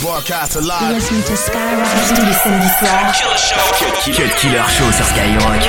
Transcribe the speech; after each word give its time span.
Broadcast 0.00 0.56
live. 0.62 0.94
Listening 0.94 1.22
to 1.24 1.36
Skyrock 1.36 1.86
tous 2.08 2.24
les 2.24 2.32
samedis 2.32 2.72
soirs. 2.78 3.12
Cut 3.78 4.32
Killer 4.38 4.68
Show 4.68 4.90
sur 4.92 5.04
Skyrock. 5.04 5.62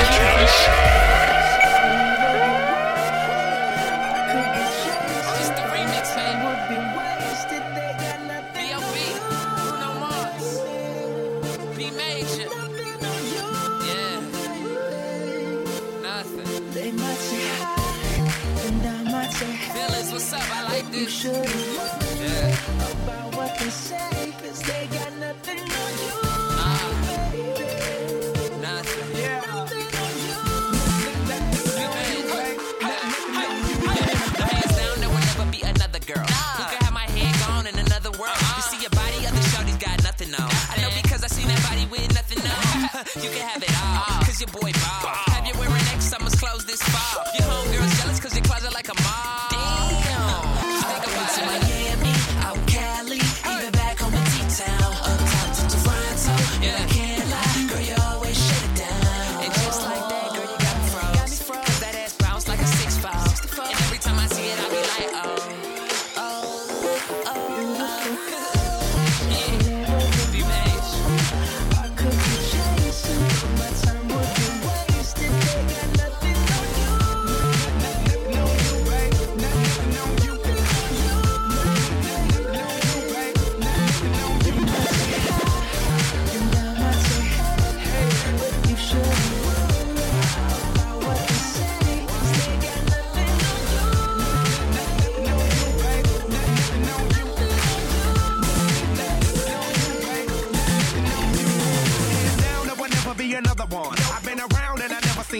It's 5.38 5.50
the 5.50 5.64
remix, 5.72 6.14
baby. 6.16 6.48
B.O.B. 8.54 8.96
Bruno 9.60 9.90
Mars. 10.00 10.48
P. 11.76 11.78
Major. 11.90 12.48
Yeah. 13.86 14.20
Nothing. 16.02 16.50
Feelings, 19.72 20.10
what's 20.10 20.32
up? 20.32 20.40
I 20.50 20.62
like 20.72 20.86
this. 20.90 21.24
Yeah. 21.24 22.56
Ah. 23.94 24.21
Girl 36.14 36.26
who 36.56 36.64
can 36.68 36.78
have 36.84 36.92
my 36.92 37.08
head 37.16 37.32
gone 37.46 37.66
in 37.66 37.76
another 37.78 38.10
world. 38.20 38.36
You 38.36 38.52
uh-uh. 38.52 38.70
see 38.70 38.80
your 38.80 38.90
body, 38.90 39.18
other 39.26 39.44
shorties 39.52 39.80
got 39.80 40.02
nothing 40.02 40.32
on. 40.34 40.50
I 40.72 40.76
know 40.82 40.90
because 41.02 41.24
I 41.24 41.28
seen 41.28 41.48
that 41.48 41.62
body 41.64 41.86
with 41.88 42.08
nothing 42.14 42.40
on. 42.44 42.92
you 43.24 43.30
can 43.30 43.44
have 43.48 43.62
it 43.62 43.72
all, 43.80 43.96
uh-uh. 43.96 44.24
cause 44.24 44.40
your 44.40 44.52
boy 44.52 44.72
ball. 44.72 45.12
Have 45.12 45.31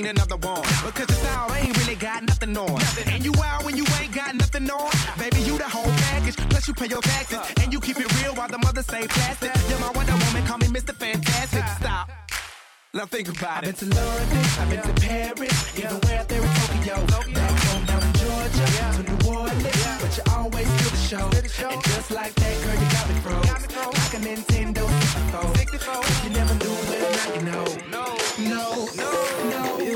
seen 0.02 0.10
another 0.10 0.36
one. 0.36 0.62
Because 0.84 1.06
the 1.06 1.14
style 1.14 1.54
ain't 1.54 1.76
really 1.78 1.94
got 1.94 2.22
nothing 2.22 2.56
on. 2.56 2.80
And 3.06 3.24
you 3.24 3.32
out 3.44 3.64
when 3.64 3.76
you 3.76 3.84
ain't 4.00 4.14
got 4.14 4.34
nothing 4.34 4.70
on. 4.70 4.90
Baby, 5.18 5.40
you 5.42 5.58
the 5.58 5.68
whole 5.68 5.92
package. 6.08 6.36
Plus 6.50 6.68
you 6.68 6.74
pay 6.74 6.86
your 6.86 7.02
taxes. 7.02 7.38
And 7.62 7.72
you 7.72 7.80
keep 7.80 7.98
it 7.98 8.22
real 8.22 8.34
while 8.34 8.48
the 8.48 8.58
mothers 8.58 8.86
say 8.86 9.06
plastic. 9.06 9.52
You're 9.68 9.78
my 9.78 9.90
Wonder 9.90 10.12
Woman, 10.12 10.46
call 10.46 10.58
me 10.58 10.66
Mr. 10.66 10.94
Fantastic. 10.94 11.64
Stop. 11.78 12.10
Now 12.94 13.06
think 13.06 13.28
about 13.28 13.64
it. 13.64 13.68
I've 13.68 13.78
been 13.78 13.90
to 13.90 13.96
London, 13.96 14.44
I've 14.60 14.70
been 14.70 14.82
to 14.82 14.94
Paris, 15.00 15.78
even 15.78 15.96
where 16.04 16.24
there 16.24 16.42
in 16.42 16.52
Tokyo. 16.60 16.96
Back 17.32 17.56
home 17.64 17.84
down 17.86 18.02
in 18.02 18.12
Georgia, 18.20 18.66
to 18.96 19.02
New 19.08 19.32
Orleans, 19.32 19.96
but 20.02 20.12
you 20.12 20.24
always 20.28 20.68
do 20.68 20.86
the 20.90 21.02
show. 21.08 21.24
And 21.72 21.82
just 21.84 22.10
like 22.10 22.34
that, 22.34 22.54
girl, 22.62 22.76
you 22.76 22.88
got 22.92 23.08
me 23.08 23.14
froze. 23.24 23.48
Like 23.96 24.14
a 24.14 24.20
Nintendo 24.20 24.84
64. 25.56 26.04
If 26.04 26.24
you 26.24 26.30
never 26.36 26.54
knew, 26.60 26.76
well, 26.88 27.12
now 27.12 27.28
you 27.34 27.42
know. 27.48 27.82
No, 27.88 28.16
no, 28.38 28.72
no, 28.96 29.10
no. 29.48 29.76
Beautiful 29.78 29.91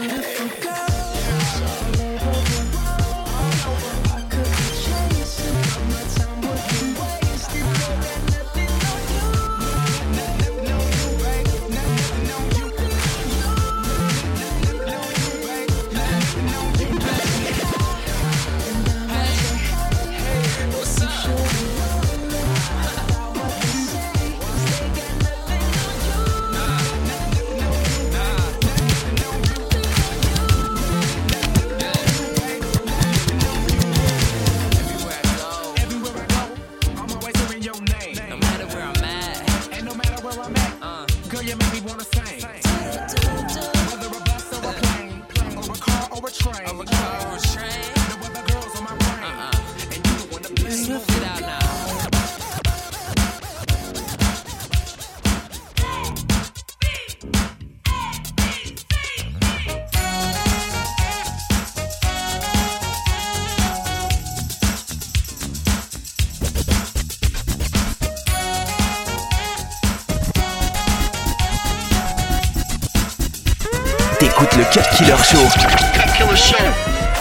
le 74.57 74.65
Cut 74.73 74.89
Killer 74.97 75.17
Show. 75.19 75.45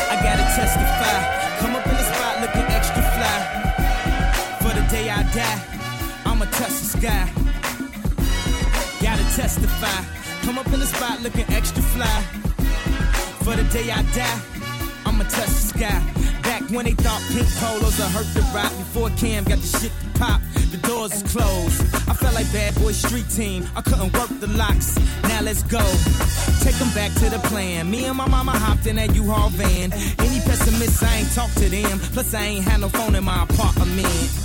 I 0.09 0.16
gotta 0.23 0.46
testify. 0.56 1.18
Come 1.59 1.75
up 1.75 1.85
in 1.85 1.96
the 1.96 2.03
spot 2.03 2.40
looking 2.41 2.68
extra 2.72 3.03
fly. 3.16 3.38
For 4.62 4.73
the 4.73 4.85
day 4.90 5.09
I 5.09 5.23
die, 5.34 5.59
I'ma 6.25 6.46
touch 6.46 6.69
the 6.69 6.97
sky. 6.97 7.29
Gotta 9.01 9.23
testify. 9.35 10.03
Come 10.44 10.57
up 10.57 10.68
in 10.68 10.79
the 10.79 10.85
spot 10.85 11.22
looking 11.22 11.46
extra 11.50 11.84
fly. 11.84 12.22
For 13.44 13.56
the 13.56 13.63
day 13.66 13.91
I 13.91 14.02
die, 14.13 14.40
I'ma 15.06 15.23
touch 15.23 15.47
the 15.47 15.66
sky. 15.73 16.02
Back 16.55 16.69
when 16.69 16.85
they 16.85 16.93
thought 16.93 17.21
pink 17.33 17.49
polos 17.59 17.99
would 17.99 18.07
hurt 18.16 18.33
the 18.33 18.39
Roc. 18.55 18.71
Before 18.77 19.09
Cam 19.17 19.43
got 19.43 19.59
the 19.59 19.67
shit 19.77 19.91
to 19.91 20.19
pop, 20.19 20.39
the 20.71 20.77
doors 20.88 21.11
is 21.11 21.23
closed. 21.23 21.81
I 22.09 22.13
felt 22.13 22.33
like 22.33 22.49
bad 22.53 22.73
boy 22.75 22.93
street 22.93 23.29
team. 23.29 23.67
I 23.75 23.81
couldn't 23.81 24.13
work 24.13 24.29
the 24.39 24.47
locks. 24.47 24.95
Now 25.23 25.41
let's 25.41 25.63
go. 25.63 25.83
Take 26.63 26.75
them 26.75 26.88
back 26.95 27.11
to 27.16 27.29
the 27.29 27.41
plan. 27.49 27.91
Me 27.91 28.05
and 28.05 28.16
my 28.16 28.29
mama 28.29 28.51
hopped 28.51 28.88
in 28.88 28.95
that 28.95 29.13
U-Haul 29.13 29.49
van. 29.49 29.91
Any 29.91 30.40
pessimists, 30.47 31.03
I 31.03 31.16
ain't 31.17 31.31
talk 31.34 31.52
to 31.55 31.67
them. 31.67 31.99
Plus, 32.13 32.34
I 32.34 32.43
ain't 32.43 32.63
had 32.63 32.79
no 32.79 32.87
phone 32.87 33.16
in 33.16 33.25
my 33.25 33.43
apartment. 33.43 34.44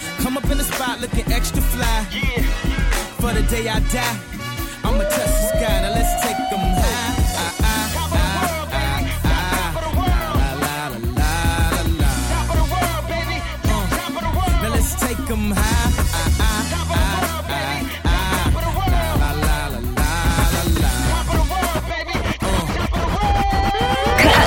Come 0.21 0.37
up 0.37 0.45
in 0.51 0.57
the 0.59 0.63
spot 0.63 1.01
looking 1.01 1.31
extra 1.33 1.61
fly. 1.61 2.07
Yeah. 2.11 2.43
For 3.19 3.33
the 3.33 3.41
day 3.43 3.67
I 3.67 3.79
die, 3.79 4.19
I'ma 4.83 5.03
touch 5.03 5.15
the 5.15 5.47
sky. 5.49 5.81
Now 5.81 5.93
let's 5.95 6.21
take 6.21 6.37
them 6.49 6.59
high. 6.77 7.21
I, 7.37 7.65
I. 7.65 7.91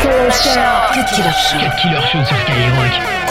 Killer 0.05 0.31
Show. 0.31 0.75
Killer 1.11 1.33
Show. 1.33 1.59
Killer 1.81 2.03
Show 2.03 2.25
sur 2.25 2.37
Skyrock. 2.37 3.24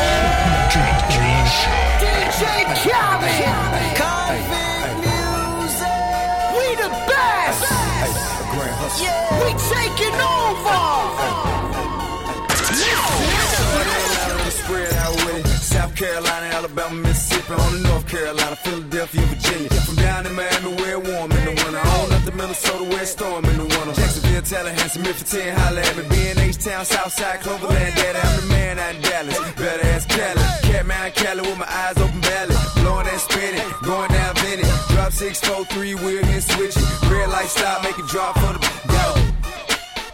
Carolina, 15.95 16.45
Alabama, 16.55 16.95
Mississippi, 16.95 17.53
on 17.53 17.71
to 17.71 17.79
North 17.87 18.07
Carolina, 18.07 18.55
Philadelphia, 18.55 19.21
Virginia. 19.21 19.69
From 19.69 19.95
down 19.95 20.25
in 20.25 20.33
Miami 20.33 20.75
where 20.81 20.99
warm 20.99 21.31
in 21.31 21.45
the 21.45 21.53
winter, 21.63 21.79
on 21.79 22.11
up 22.11 22.23
to 22.23 22.31
Minnesota 22.31 22.83
where 22.83 23.05
storm 23.05 23.45
in 23.45 23.57
the 23.57 23.65
winter. 23.65 23.93
Jacksonville, 23.93 24.41
Tallahassee, 24.41 25.01
Memphis, 25.01 25.31
10, 25.31 25.57
holla 25.57 25.81
at 25.81 25.97
me. 25.97 26.03
Being 26.09 26.39
H-Town, 26.39 26.85
Southside, 26.85 27.41
Cloverland, 27.41 27.95
Daddy, 27.95 28.19
I'm 28.19 28.41
the 28.41 28.47
man 28.47 28.79
out 28.79 28.95
in 28.95 29.01
Dallas. 29.01 29.39
Better 29.53 29.85
ask 29.87 30.09
Cali, 30.09 30.41
Catman 30.63 31.11
Cali 31.11 31.41
with 31.41 31.57
my 31.57 31.69
eyes 31.69 31.97
open 31.97 32.21
valley. 32.21 32.55
Blowing 32.75 33.07
and 33.07 33.21
spinning, 33.21 33.69
going 33.83 34.09
down 34.09 34.35
Vinny. 34.35 34.63
Drop 34.93 35.11
643, 35.11 35.95
we're 35.95 36.25
here 36.25 36.41
switching. 36.41 36.83
Red 37.09 37.29
light 37.29 37.47
stop, 37.47 37.83
make 37.83 37.97
it 37.97 38.07
drop 38.07 38.37
for 38.39 38.53
the 38.53 38.59
go. 38.87 39.32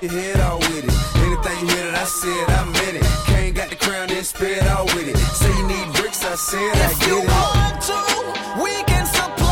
Your 0.01 0.11
head 0.11 0.39
all 0.39 0.59
with 0.59 0.85
it. 0.85 1.17
Anything 1.17 1.67
you 1.67 1.75
hear 1.75 1.91
that 1.91 1.95
I 1.95 2.05
said, 2.05 2.49
I 2.51 2.63
meant 2.63 2.95
it. 2.95 3.03
Kane 3.25 3.53
got 3.53 3.69
the 3.69 3.75
crown 3.75 4.09
and 4.09 4.25
spit 4.25 4.65
all 4.69 4.85
with 4.85 5.09
it. 5.09 5.17
Say 5.17 5.51
you 5.57 5.67
need 5.67 5.93
bricks, 5.93 6.23
I 6.23 6.35
said, 6.35 6.61
if 6.61 6.75
I 6.75 6.99
get 6.99 7.01
it. 7.01 7.01
If 7.01 7.07
you 7.07 7.17
want 7.27 7.81
to, 8.55 8.63
we 8.63 8.83
can 8.83 9.05
support. 9.05 9.48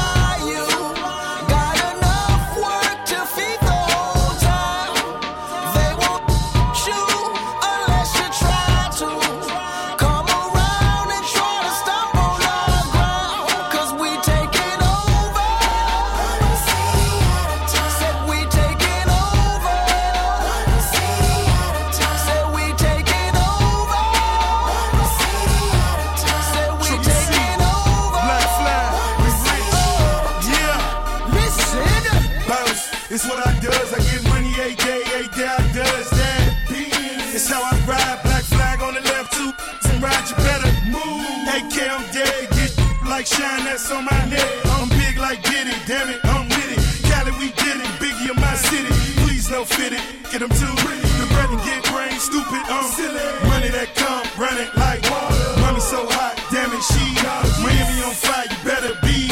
too 50.59 50.73
pretty. 50.81 51.05
You 51.17 51.25
better 51.37 51.59
get 51.61 51.85
brain 51.93 52.17
stupid, 52.19 52.63
um, 52.69 52.85
silly. 52.89 53.21
Money 53.47 53.69
that 53.69 53.93
come 53.95 54.25
running 54.37 54.69
like 54.75 55.01
water. 55.09 55.61
Mommy 55.61 55.79
so 55.79 56.05
hot, 56.09 56.35
damn 56.49 56.73
it, 56.73 56.83
she. 56.89 57.05
Miami 57.61 58.01
on 58.03 58.13
fire, 58.13 58.45
you 58.49 58.59
better 58.65 58.93
be. 59.05 59.29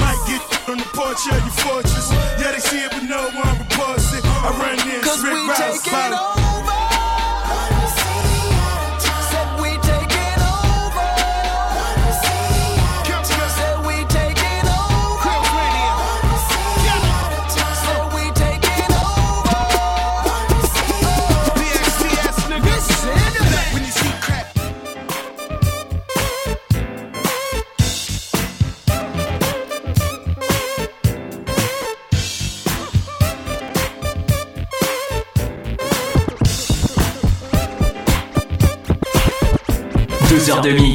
Might 0.00 0.20
get 0.26 0.42
on 0.68 0.78
the 0.78 0.88
porch 0.96 1.22
of 1.28 1.40
your 1.44 1.56
fortress. 1.64 2.08
Yeah, 2.40 2.52
they 2.52 2.60
see 2.60 2.80
it, 2.84 2.90
but 2.90 3.04
no 3.04 3.22
one 3.36 3.54
reports 3.58 4.12
it. 4.16 4.24
I 4.24 4.50
run 4.56 4.76
this, 4.88 5.22
Rick 5.22 5.40
Ross, 5.48 6.41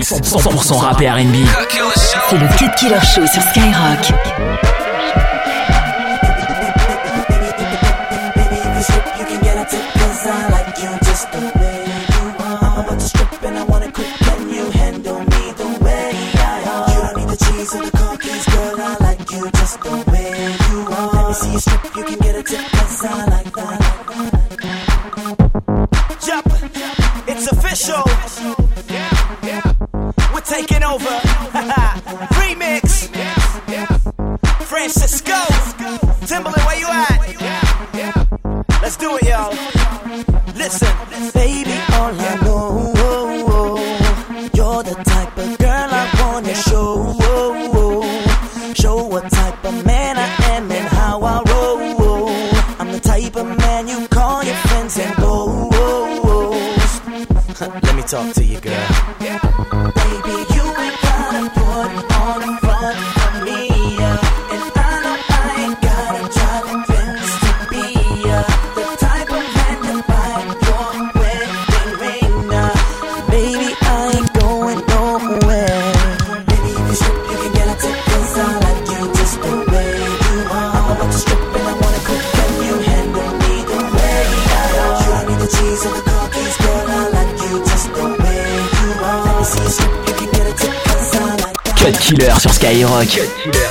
100%, 0.08 0.64
100 0.64 0.78
rappé 0.78 1.10
R&B. 1.10 1.36
C'est 2.30 2.38
le 2.38 2.48
Cut 2.58 2.72
Killer 2.78 3.02
Show 3.02 3.28
sur 3.28 3.42
Skyrock. 3.42 4.77
y'all. 39.28 39.52
Listen, 40.56 40.88
baby, 41.34 41.74
all 41.94 42.14
I 42.20 42.40
know. 42.44 43.07
Skyrock. 92.68 93.67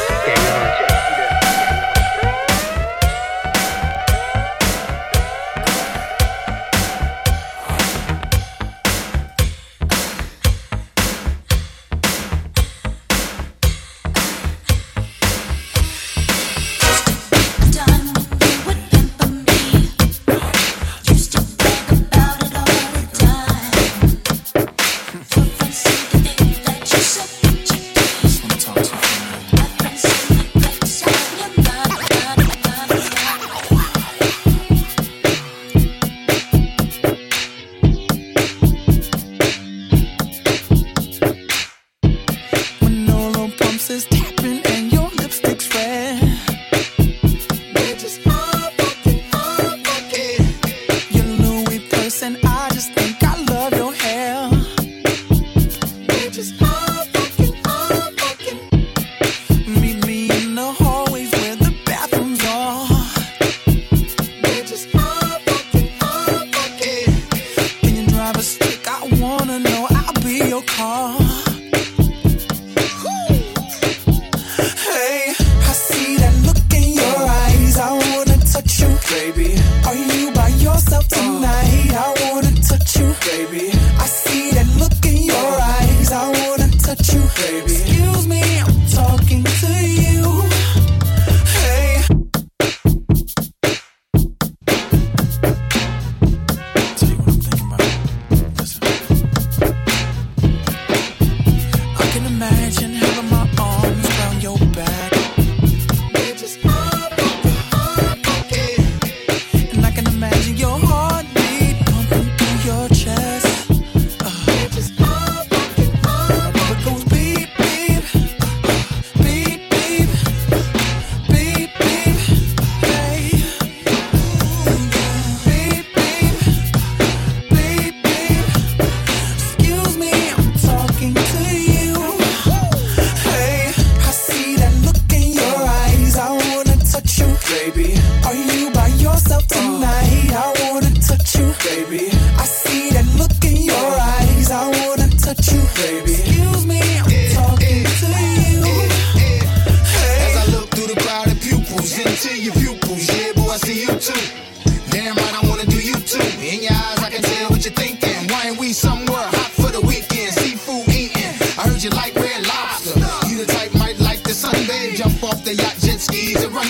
Damn 154.97 155.15
right, 155.15 155.45
I 155.45 155.47
wanna 155.47 155.67
do 155.67 155.77
you 155.77 155.93
too. 155.93 156.25
In 156.41 156.63
your 156.63 156.73
eyes, 156.73 157.03
I 157.05 157.11
can 157.11 157.21
tell 157.21 157.51
what 157.51 157.63
you're 157.63 157.75
thinking. 157.75 158.17
Why 158.33 158.49
ain't 158.49 158.59
we 158.59 158.73
somewhere 158.73 159.29
hot 159.29 159.53
for 159.53 159.71
the 159.71 159.83
weekend? 159.83 160.33
Seafood 160.33 160.89
eating. 160.89 161.37
I 161.61 161.69
heard 161.69 161.85
you 161.85 161.91
like 161.91 162.15
red 162.15 162.47
lobster. 162.47 162.99
You 163.29 163.45
the 163.45 163.53
type 163.53 163.75
might 163.75 163.99
like 163.99 164.23
the 164.23 164.33
sunbathe. 164.33 164.97
Jump 164.97 165.23
off 165.23 165.45
the 165.45 165.55
yacht, 165.55 165.77
jet 165.81 166.01
skis, 166.01 166.43
and 166.43 166.55
run 166.55 166.67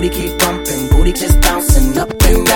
booty 0.00 0.08
keep 0.08 0.38
bumping, 0.38 0.88
booty 0.88 1.12
just 1.12 1.38
bouncing 1.42 1.98
up 1.98 2.08
and 2.22 2.49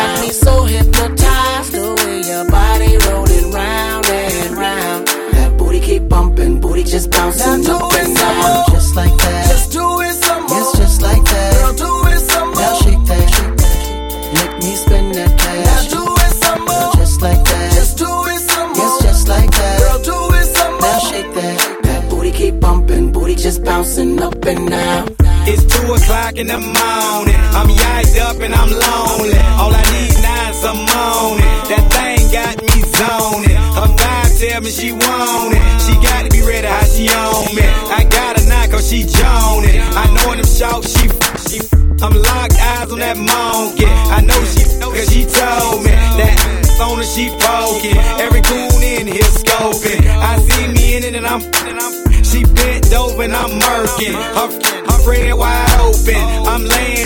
morning. 27.14 27.38
I'm 27.58 27.68
yacked 27.68 28.18
up 28.26 28.36
and 28.42 28.54
I'm 28.54 28.70
lonely. 28.70 29.38
All 29.60 29.72
I 29.72 29.84
need 29.94 30.14
now 30.22 30.50
is 30.50 30.58
some 30.58 30.80
morning. 30.94 31.52
That 31.70 31.84
thing 31.94 32.22
got 32.34 32.54
me 32.66 32.78
zoning. 32.98 33.58
Her 33.78 33.88
vibe 33.98 34.32
tell 34.40 34.60
me 34.62 34.70
she 34.70 34.90
want 34.92 35.54
it. 35.54 35.64
She 35.84 35.92
gotta 36.02 36.28
be 36.30 36.42
ready 36.42 36.66
how 36.66 36.84
she 36.84 37.08
on 37.08 37.54
me. 37.54 37.66
I 37.98 38.02
got 38.10 38.36
to 38.36 38.42
knock 38.48 38.70
cause 38.70 38.88
she 38.90 39.00
joning. 39.06 39.80
I 39.94 40.04
know 40.14 40.32
in 40.32 40.38
them 40.42 40.50
shout 40.58 40.82
she 40.84 41.06
she. 41.48 41.58
I'm 42.02 42.14
locked 42.14 42.58
eyes 42.58 42.90
on 42.90 42.98
that 42.98 43.16
monkey. 43.16 43.88
I 44.16 44.20
know 44.20 44.40
she 44.52 44.62
cause 44.82 45.08
she 45.12 45.22
told 45.24 45.84
me 45.86 45.94
that 46.18 46.36
on 46.82 46.98
her 46.98 47.08
she 47.14 47.30
poking. 47.38 47.98
Every 48.24 48.42
goon 48.42 48.82
in 48.82 49.06
here 49.06 49.30
scoping. 49.38 50.02
I 50.02 50.38
see 50.46 50.66
me 50.74 50.96
in 50.96 51.04
it 51.04 51.14
and 51.14 51.26
I'm 51.26 51.42
I'm 51.42 51.94
she 52.24 52.42
bent 52.42 52.92
over 52.92 53.22
and 53.22 53.32
I'm 53.32 53.52
murking. 53.60 54.14
Her, 54.38 54.48
her 54.90 54.98
friend 55.04 55.38
wide 55.38 55.80
open. 55.80 56.22
I'm 56.50 56.64
laying 56.64 57.03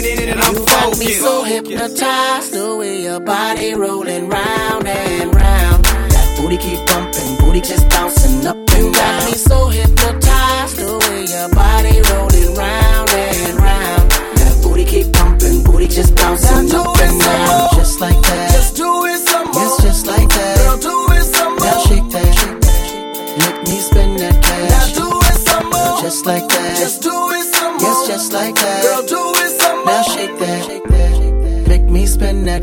got 0.90 0.99
me 0.99 1.12
so 1.12 1.42
hypnotized 1.45 2.52
the 2.52 2.76
way 2.76 3.02
your 3.02 3.21
body 3.21 3.75
rolling 3.75 4.28
round 4.28 4.87
and 4.87 5.35
round. 5.35 5.85
That 5.85 6.38
booty 6.40 6.57
keep 6.57 6.87
bumping, 6.87 7.37
booty 7.38 7.61
just 7.61 7.88
bouncing 7.90 8.47
up 8.47 8.57
and 8.57 8.66
down. 8.66 8.92
Got 8.92 9.26
me 9.26 9.33
so 9.33 9.68
hypnotized 9.68 10.76
the 10.76 10.99
way 10.99 11.25
your 11.26 11.49
body 11.50 12.00
rolling 12.11 12.54
round 12.54 13.11
and 13.11 13.57
round. 13.59 14.11
That 14.38 14.61
booty 14.62 14.85
keep 14.85 15.12
bumping, 15.12 15.62
booty 15.64 15.88
just 15.88 16.14
bouncing 16.14 16.75
up 16.75 16.98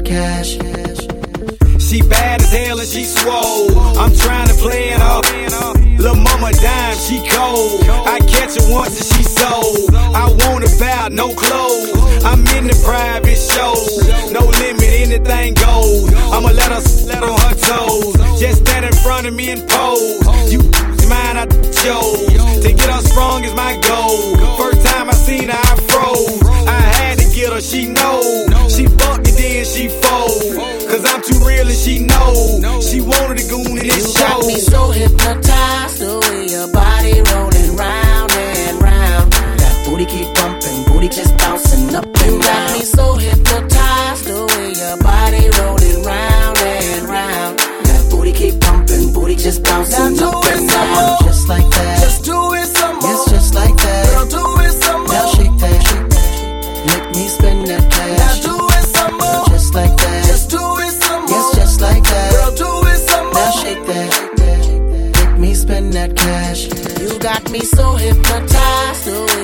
cash. 0.05 0.51
She 1.79 2.01
bad 2.01 2.41
as 2.41 2.51
hell 2.51 2.79
and 2.79 2.87
she 2.87 3.03
swole. 3.03 3.77
I'm 3.97 4.13
trying 4.15 4.47
to 4.47 4.53
play 4.55 4.89
it 4.89 5.01
off. 5.01 5.25
Lil' 5.99 6.15
mama 6.15 6.51
dime, 6.53 6.97
she 6.97 7.17
cold. 7.29 7.81
I 8.05 8.19
catch 8.19 8.55
her 8.55 8.71
once 8.71 8.95
and 9.01 9.09
she 9.13 9.23
sold. 9.23 9.95
I 9.95 10.25
want 10.45 10.63
about 10.63 11.11
no 11.11 11.33
clothes. 11.33 12.23
I'm 12.23 12.45
in 12.57 12.67
the 12.67 12.77
private 12.85 13.37
show. 13.37 13.73
No 14.31 14.45
limit, 14.61 14.91
anything 15.05 15.53
goes. 15.55 16.13
I'ma 16.33 16.49
let 16.49 16.71
her 16.71 16.83
let 17.07 17.23
on 17.23 17.39
her 17.39 17.55
toes. 17.55 18.39
Just 18.39 18.65
stand 18.65 18.85
in 18.85 18.93
front 19.03 19.27
of 19.27 19.33
me 19.33 19.49
and 19.49 19.67
pose. 19.67 20.53
You 20.53 20.59
mine, 21.09 21.37
I 21.37 21.45
chose. 21.81 22.61
To 22.63 22.69
get 22.73 22.89
her 22.89 23.01
strong 23.01 23.43
is 23.43 23.53
my 23.53 23.73
goal. 23.81 24.17
First 24.57 24.85
time 24.85 25.09
I 25.09 25.13
seen 25.13 25.49
her, 25.49 25.57
I 25.57 25.75
froze. 25.89 26.44
hypnotized 34.95 35.99
the 35.99 36.13
way 36.23 36.47
your 36.47 36.71
body 36.71 37.19
rolling 37.31 37.75
round 37.75 38.31
and 38.31 38.81
round. 38.81 39.27
That 39.59 39.75
booty 39.85 40.05
keep 40.05 40.33
bumping, 40.33 40.79
booty 40.87 41.09
just 41.09 41.35
bouncing 41.37 41.93
up 41.93 42.05
and 42.05 42.41
down. 42.41 42.73
me 42.73 42.81
so 42.87 43.15
hypnotized 43.15 44.23
the 44.25 44.39
way 44.55 44.71
your 44.71 44.97
body 45.03 45.43
rolling 45.59 45.99
round 46.07 46.57
and 46.57 47.03
round. 47.11 47.59
That 47.59 48.07
booty 48.09 48.31
keep 48.31 48.55
bumping, 48.61 49.11
booty 49.11 49.35
just 49.35 49.63
bouncing 49.63 50.15
now 50.15 50.39
up 50.39 50.45
and 50.47 50.69
down. 50.69 51.17
Just 51.27 51.49
like 51.49 51.67
that. 51.75 51.99
Just 51.99 52.23
do 52.23 52.53
it 52.53 52.67
some 52.67 52.95
more. 52.95 53.11
It's 53.11 53.31
just 53.31 53.53
like 53.53 53.75
that. 53.75 54.03
Girl, 54.15 54.27
do 54.31 54.43
it 54.63 54.73
some 54.79 55.03
more. 55.03 55.13
Now 55.13 55.27
shake 55.35 55.55
that, 55.59 55.79
shake 55.87 56.09
that. 56.15 56.31
Make 56.87 57.07
me 57.15 57.27
spin 57.27 57.65
that. 57.67 57.94
so 67.65 67.95
hypnotized. 67.95 69.34